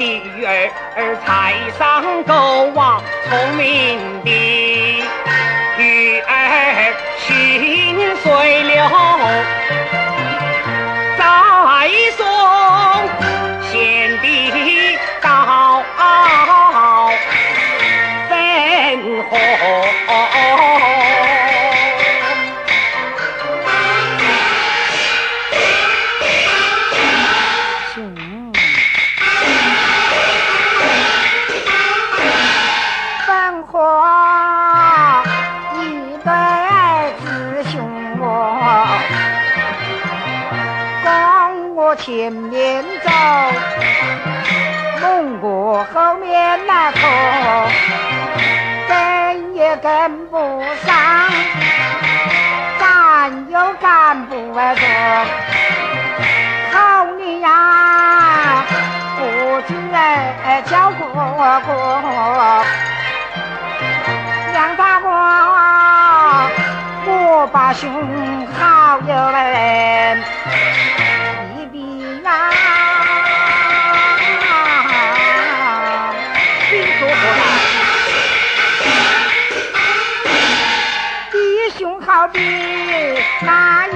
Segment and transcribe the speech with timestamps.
[0.00, 0.70] 的女儿
[1.26, 5.04] 才上够王，聪明的
[5.76, 9.59] 女儿心碎了。
[42.00, 43.10] 前面走，
[45.02, 47.00] 蒙古后面来拖，
[48.88, 50.96] 跟也跟不上，
[52.78, 54.86] 咱又赶不住。
[56.72, 58.64] 好你呀，
[59.18, 61.04] 不知哎叫哥
[61.66, 61.70] 哥，
[64.54, 65.06] 杨大哥，
[67.06, 67.90] 我把兄
[68.58, 69.99] 好友嘞。
[82.32, 83.86] 比那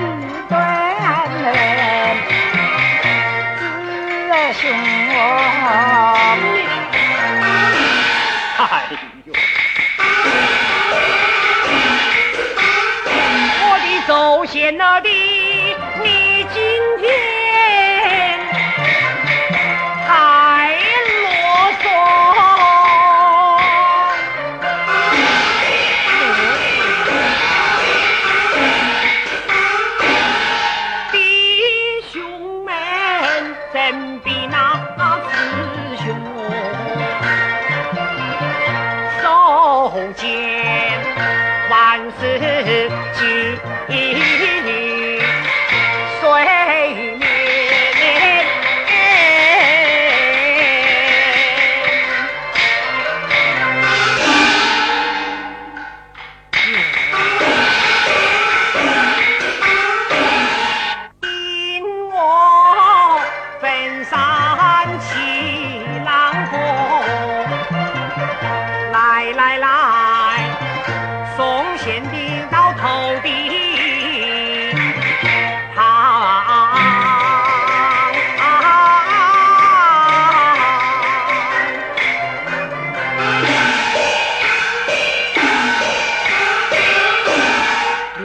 [39.95, 40.74] 姐姐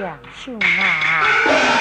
[0.10, 1.79] 两性啊。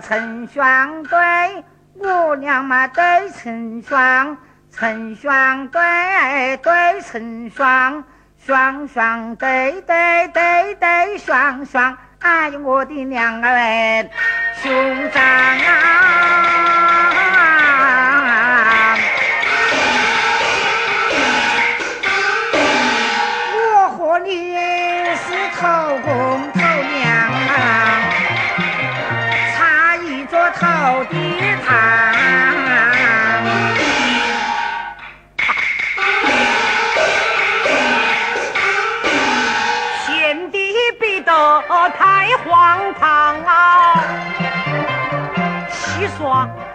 [0.00, 1.64] 成双对，
[2.00, 4.36] 我俩嘛对成双，
[4.72, 8.04] 成双对对成双，
[8.44, 14.10] 双双对对对对双双，哎呦我的两个人
[14.62, 16.13] 兄长啊！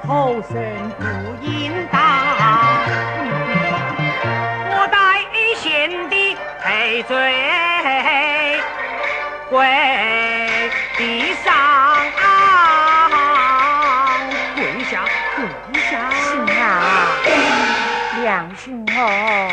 [0.10, 0.58] 后生
[0.98, 1.06] 不
[1.46, 2.02] 应当，
[4.72, 5.24] 我待
[5.56, 7.16] 贤弟赔罪
[9.52, 9.64] 跪
[10.98, 11.54] 地上。
[14.56, 15.46] 跪下跪
[15.80, 16.10] 下
[18.58, 19.52] 兄哦，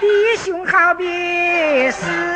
[0.00, 0.04] 弟
[0.44, 1.04] 兄好比
[1.92, 2.35] 是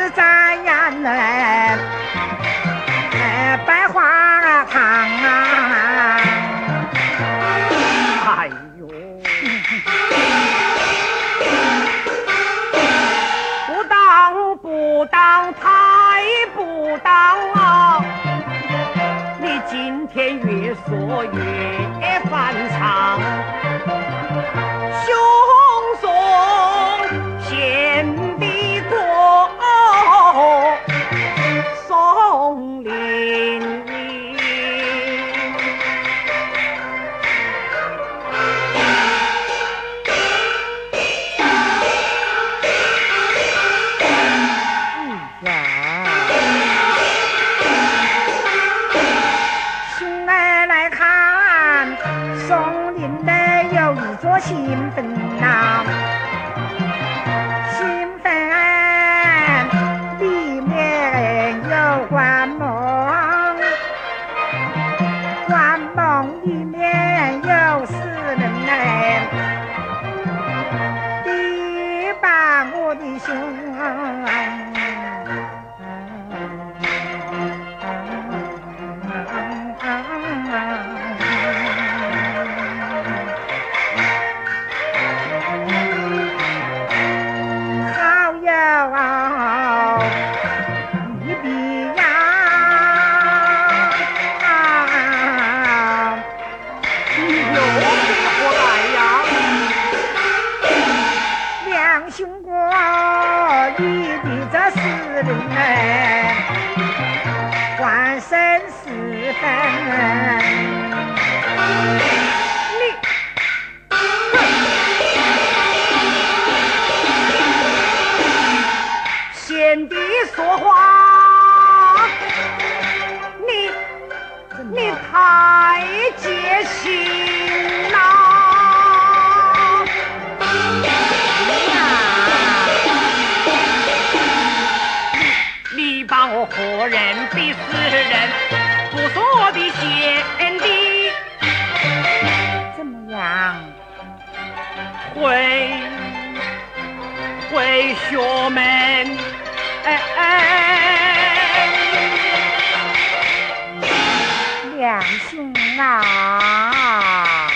[155.80, 157.50] 啊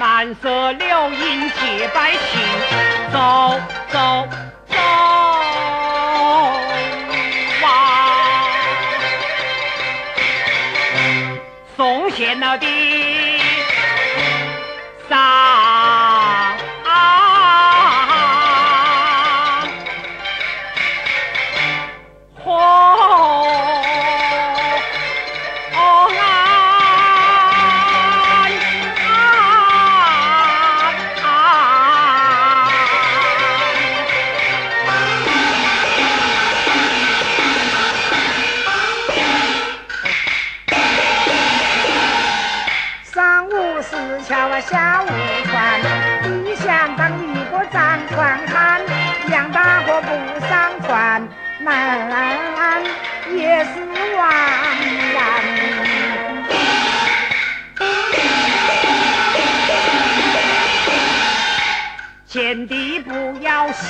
[0.00, 2.40] 蓝色柳荫洁白行
[3.12, 4.28] 走走
[4.68, 4.76] 走
[7.64, 7.68] 啊
[11.76, 12.58] 送献的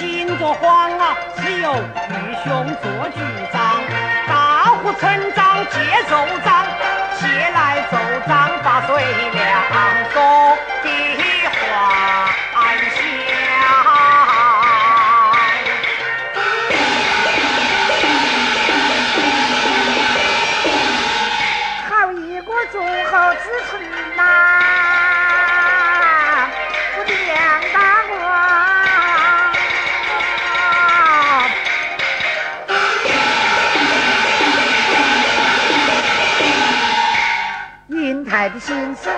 [0.02, 2.50] 心着慌啊，只有愚兄
[2.82, 3.20] 做局
[3.52, 3.80] 长，
[4.26, 5.78] 大呼村长接
[6.10, 6.66] 奏章，
[7.20, 8.90] 借来奏章把水
[9.32, 9.51] 凉，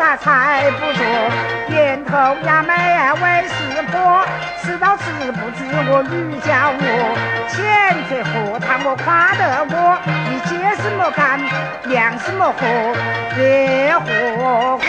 [0.04, 1.00] 他猜不着，
[1.66, 3.54] 点头呀眉啊为识
[3.90, 4.22] 破，
[4.62, 6.84] 知道知不知我女叫我，
[7.48, 7.56] 千
[8.06, 11.40] 岁何谈我夸得我，你接什么干，
[11.84, 12.66] 酿什么喝，
[13.34, 14.82] 热火火，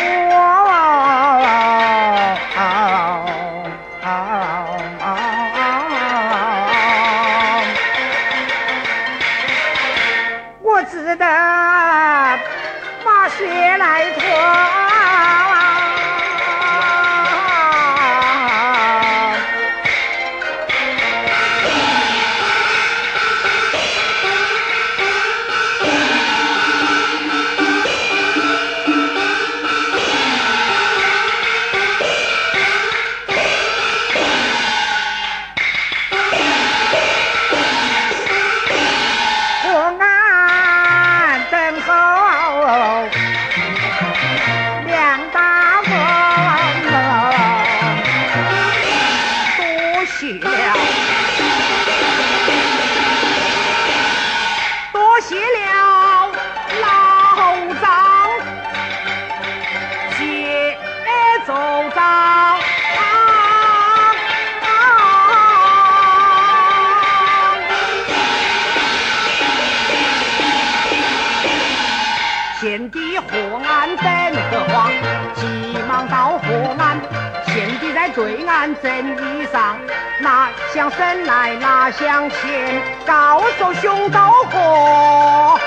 [78.15, 79.75] 对岸整衣裳，
[80.19, 85.59] 拿向身来拿向前，高手兄到河，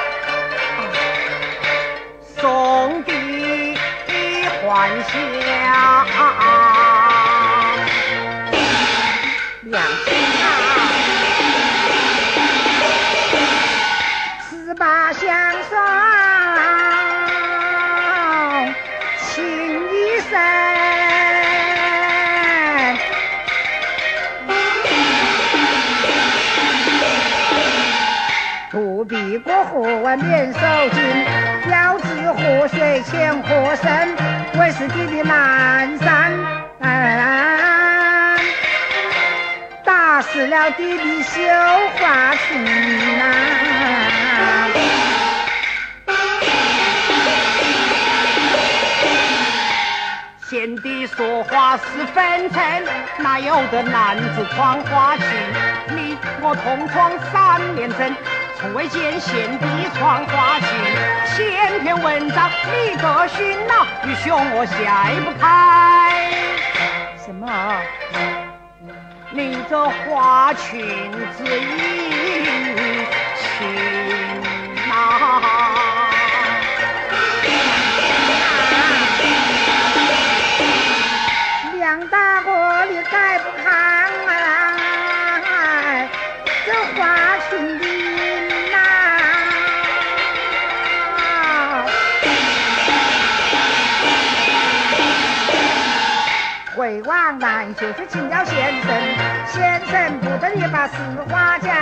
[2.41, 3.77] 送弟
[4.63, 5.48] 还乡。
[29.69, 30.61] 河湾免受
[30.91, 31.03] 惊，
[31.71, 34.17] 要知河水浅河深，
[34.59, 36.33] 为是弟的南山，
[39.85, 41.41] 打湿了弟的绣
[41.99, 42.65] 花裙
[43.19, 43.25] 呐。
[50.49, 51.83] 贤弟说话是
[52.15, 52.83] 分寸，
[53.19, 55.27] 哪有的男子穿花裙？
[55.95, 58.17] 你我同窗三年整。
[58.61, 60.69] 从未见贤弟穿花裙，
[61.37, 64.75] 千篇文章你个熏呐，愚兄我解
[65.25, 65.45] 不开。
[67.25, 67.47] 什么？
[69.31, 70.81] 你这花裙
[71.37, 72.47] 子一
[73.37, 73.69] 情
[74.89, 75.58] 呐，
[97.03, 98.91] 往南就是请教先生，
[99.47, 100.95] 先生不得已把实
[101.29, 101.75] 话讲，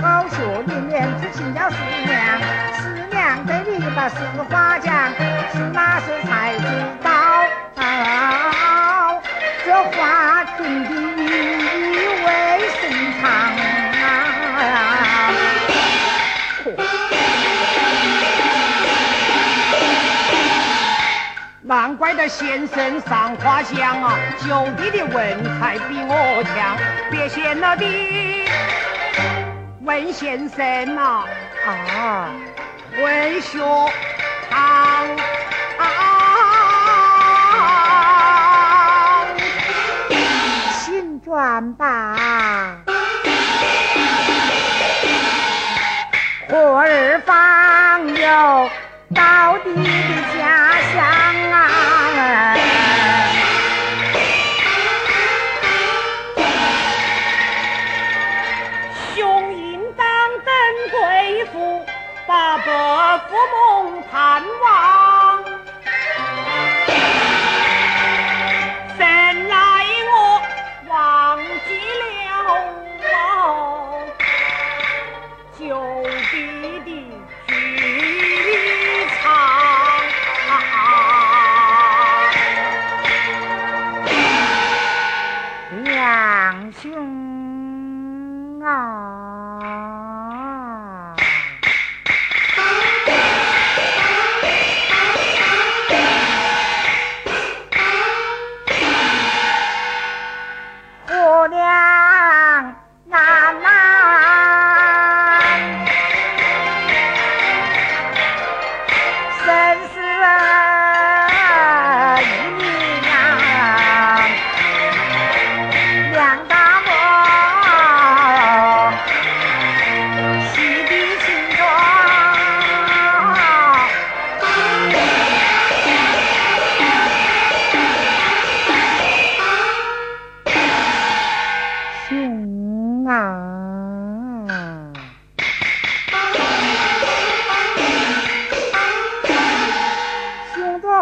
[0.00, 2.38] 好学里面去请教师娘，
[2.76, 4.16] 师娘对你把实
[4.48, 5.10] 话讲，
[5.52, 6.64] 是那时才知
[7.02, 7.10] 道，
[9.64, 11.11] 这花裙的
[21.74, 26.76] 难怪的先生赏花香啊，九弟的文采比我强，
[27.10, 27.86] 别嫌了的
[29.80, 31.24] 文先生呐，
[31.66, 32.28] 啊，
[33.02, 33.58] 文学
[34.50, 35.08] 堂。
[35.78, 35.84] 啊，
[40.84, 42.76] 请转吧，
[46.50, 48.68] 活儿方有
[49.14, 49.82] 到底的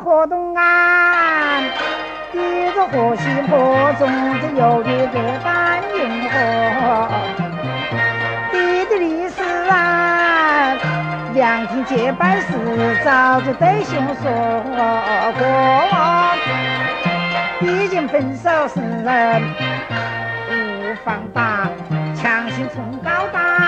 [0.01, 1.63] 河东岸
[2.33, 4.09] 一个河西坡种
[4.41, 7.09] 着有一个丹硬河
[8.51, 10.75] 你的历史啊
[11.35, 12.47] 两天结拜时
[13.05, 14.33] 早就对兄说
[15.39, 15.43] 过
[17.61, 18.81] 已经分手时
[20.51, 21.71] 无妨吧
[22.15, 23.60] 强行冲高大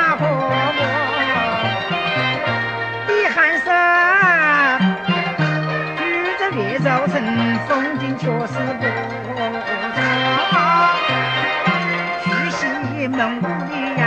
[13.13, 14.05] 门五里窑，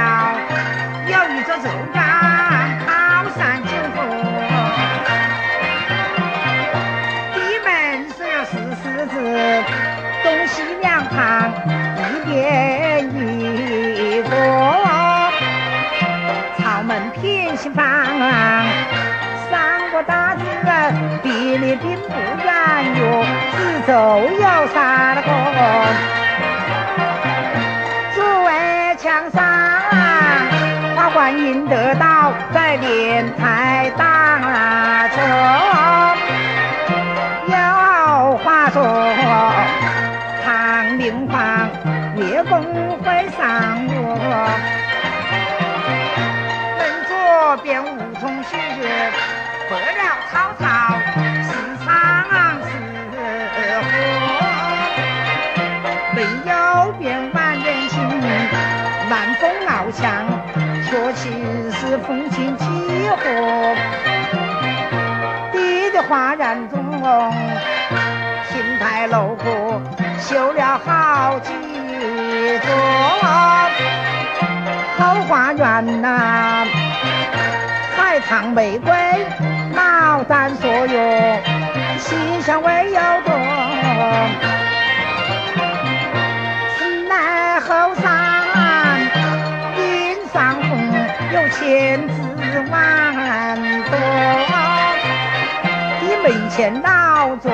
[1.07, 1.97] 有一座周家
[2.85, 2.89] 靠
[3.37, 3.97] 山景河。
[7.33, 7.69] 地门
[8.09, 9.13] 是有四十字，
[10.23, 11.13] 东西两旁
[11.99, 12.33] 一边
[13.15, 14.29] 一个。
[16.57, 17.85] 朝门偏西方，
[19.51, 20.41] 三个大字
[21.23, 22.09] 离你并不
[22.43, 22.49] 远
[22.97, 23.55] 哟，四
[23.87, 23.93] 周
[24.41, 26.14] 有三个。
[31.85, 34.41] 得道在莲台当
[35.11, 35.19] 中。
[37.45, 37.55] 有
[38.37, 38.81] 话说，
[40.43, 41.69] 唐明皇
[42.15, 42.59] 月宫
[43.03, 44.17] 会上我，
[46.79, 47.13] 门左
[47.57, 47.85] 边梧
[48.19, 48.57] 桐树，
[49.69, 50.65] 破了草草，
[51.43, 51.47] 时
[51.85, 51.87] 常
[52.65, 52.71] 是
[53.85, 53.85] 火。
[56.15, 56.51] 门右
[56.97, 57.95] 边万人行，
[59.07, 60.03] 万峰翱翔，
[60.89, 61.29] 确其
[61.71, 62.65] 是风情几
[63.17, 63.75] 何。
[65.51, 66.77] 地的花园中，
[68.49, 69.81] 亭台楼阁
[70.19, 71.51] 修了好几
[72.59, 72.69] 座，
[74.97, 76.65] 后花园呐、
[77.97, 78.93] 海棠玫瑰
[79.73, 81.37] 牡丹所有，
[81.97, 84.54] 馨香味又多。
[91.35, 92.13] 有千枝
[92.71, 93.53] 万
[93.91, 93.93] 朵。
[95.99, 97.51] 你门前老坐，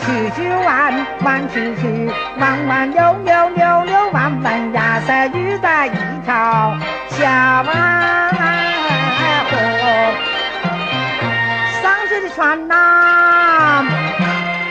[0.00, 5.90] 曲曲弯弯曲曲，弯弯扭扭扭扭弯弯，呀塞雨在一
[6.24, 6.74] 条
[7.10, 8.34] 小弯
[9.50, 9.52] 河。
[11.82, 13.84] 上水的船呐、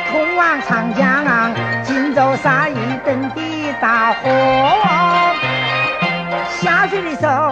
[0.10, 2.74] 通往长江，荆州沙一
[3.06, 4.32] 等的大河。
[6.62, 7.51] 下水的时候，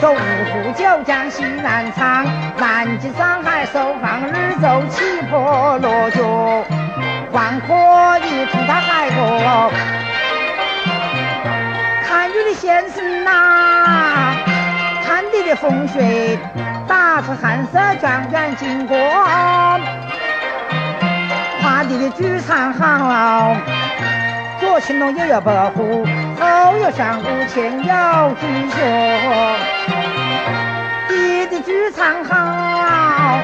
[0.00, 2.26] 走五湖九江西南昌，
[2.58, 6.64] 南京上海首航日走起坡落脚，
[7.32, 9.70] 黄河一通到海河。
[12.06, 14.34] 看雨的先生呐、
[15.04, 16.38] 看你的风水，
[16.86, 18.96] 打出寒色转转经过。
[21.62, 23.56] 花地的剧场行，
[24.60, 26.06] 左青龙右有白虎，
[26.40, 28.78] 后有上古前有弟兄，
[31.08, 33.42] 爹爹居藏好。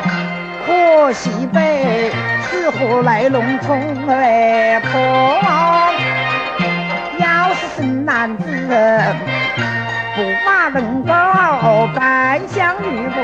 [0.67, 2.11] 可惜被
[2.43, 4.91] 伺候来龙冲，未破。
[7.19, 8.45] 要是生男子，
[10.17, 13.17] 不把门高敢向玉门。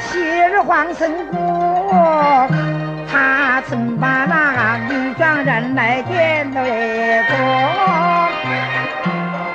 [0.00, 2.77] 昔日皇城故。
[3.10, 7.36] 他曾把那女庄人来点对过。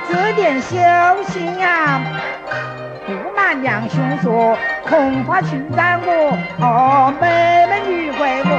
[0.10, 0.78] 这点修
[1.28, 2.02] 行啊，
[3.06, 4.58] 不瞒两兄说，
[4.90, 8.50] 恐怕取代我哦，妹妹女归我。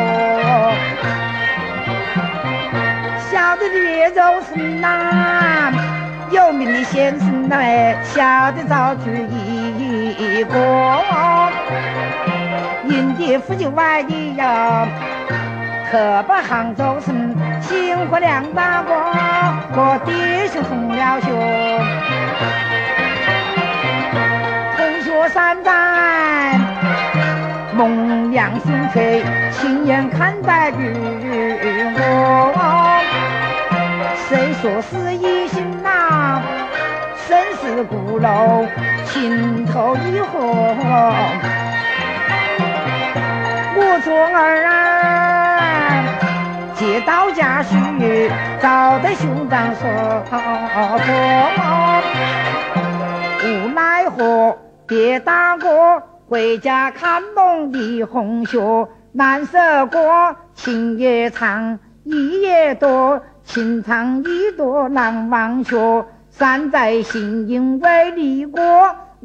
[3.30, 5.72] 晓得的越州城呐，
[6.30, 7.56] 有名的先生呐，
[8.04, 9.26] 晓得早去
[10.18, 11.33] 一个。
[13.24, 14.86] 营地富就外地呀，
[15.90, 18.92] 可把杭州城幸福两大哥，
[19.74, 20.12] 我弟
[20.52, 21.30] 兄同了学，
[24.76, 26.58] 同学三代，
[27.72, 30.92] 梦亮心垂，亲眼看待于
[31.96, 33.00] 我。
[34.28, 36.42] 谁说是一心呐？
[37.26, 38.66] 生死古楼，
[39.06, 41.63] 情投意合。
[44.06, 46.04] 我做儿啊，
[46.74, 49.88] 接到家婿，找得兄长说
[53.42, 58.60] 无奈何，别大哥回家看梦的红雪，
[59.12, 66.04] 难舍过情也长，意也多，情长意多难忘却。
[66.28, 68.60] 山在心，因为离过，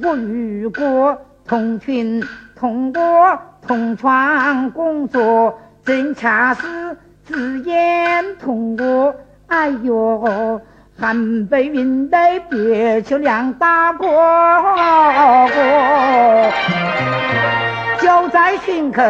[0.01, 2.23] 我与过同群
[2.55, 3.37] 同过
[3.67, 9.15] 同床共坐，正恰是只眼同我。
[9.47, 10.61] 哎呦，
[10.99, 14.05] 寒北云来别求两大哥，
[18.01, 19.01] 就在心口，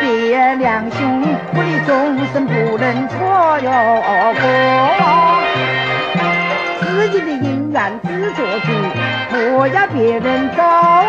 [0.00, 1.22] 别两兄。
[1.54, 3.16] 我的终身不能错
[3.60, 3.70] 哟
[4.40, 4.42] 过。
[6.80, 8.66] 自己的姻缘自做主，
[9.32, 10.62] 不要别人走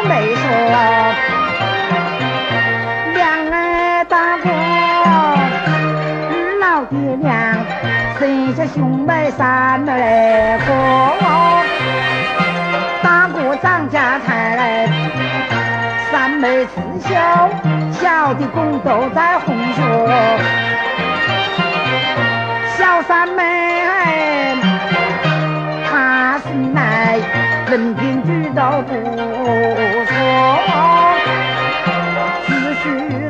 [0.08, 0.44] 没说。
[3.14, 4.50] 两儿大哥，
[6.32, 7.30] 二老爹娘，
[8.18, 9.92] 生下兄妹三儿
[10.66, 10.70] 个。
[13.04, 14.88] 大哥张家财，
[16.10, 17.10] 三妹刺绣，
[17.92, 19.82] 小的工都在红学。
[22.78, 23.44] 小三妹。
[27.74, 28.03] 人品举
[28.63, 28.93] 都不
[30.06, 30.15] 错，
[32.47, 32.84] 知书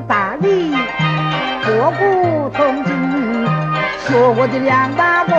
[0.08, 0.46] 达理，
[1.66, 2.94] 博古通今，
[3.98, 5.34] 学我的梁大哥，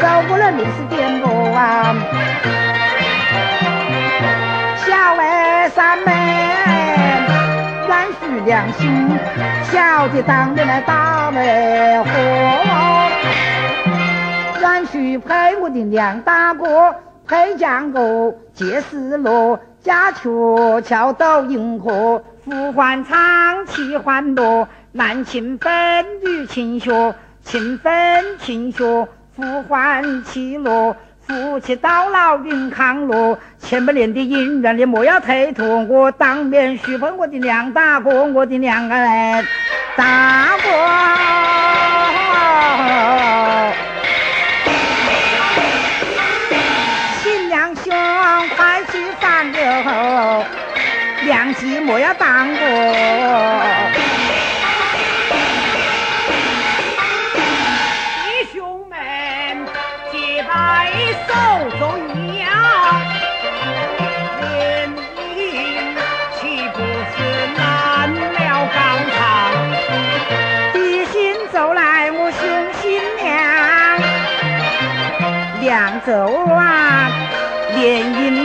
[0.26, 1.94] 过了历史颠簸啊。
[4.86, 6.08] 小外三妹，
[7.86, 8.88] 愿许良心，
[9.64, 12.10] 小的当年来打媒婆，
[14.62, 16.94] 愿许陪我的梁大哥。
[17.30, 27.14] 配将歌，借丝罗，家鹊桥到银河，呼唤唱起欢乐，男情分女情学，
[27.44, 38.96] 情分情学，呼唤起乐，夫妻到老云康乐，千百年的姻缘你莫要推脱，我当面许配我的两大哥，我的两个
[39.94, 40.70] 大哥。
[51.22, 52.54] 良机莫要耽误，
[58.14, 58.98] 弟兄们
[60.10, 60.90] 结拜
[61.26, 61.32] 手
[61.78, 61.82] 作
[62.14, 62.44] 揖，
[64.40, 64.90] 联
[65.36, 65.38] 姻
[66.38, 66.40] 岂
[66.74, 66.78] 不
[67.12, 67.16] 是
[67.56, 67.58] 难
[68.12, 68.38] 了
[68.74, 68.78] 纲
[69.16, 69.18] 常？
[70.72, 71.14] 弟兄
[71.52, 72.40] 走来我兄
[72.80, 73.28] 新娘，
[75.60, 76.10] 两走
[76.54, 77.10] 啊，
[77.76, 78.39] 联姻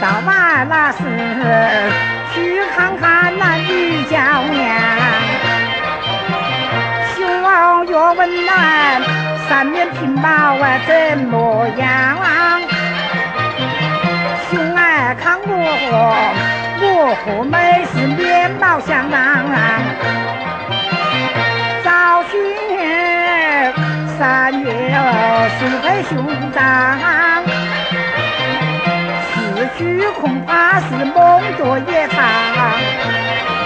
[0.00, 0.98] 到晚那时
[2.32, 4.16] 去看看那女娇
[4.50, 4.58] 娘，
[7.14, 7.18] 胸
[7.86, 8.50] 越温暖。
[9.46, 12.16] 三面屏保啊怎么样？
[14.48, 15.52] 兄儿看我
[16.80, 16.84] 我
[17.20, 19.18] 和妹是面貌相当。
[21.84, 22.32] 早去
[24.16, 24.18] 三
[24.62, 24.66] 月
[25.58, 26.10] 是配兄
[26.54, 26.58] 长，
[29.76, 33.59] 虚空怕是梦多一场